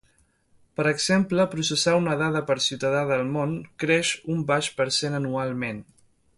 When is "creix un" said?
3.85-4.43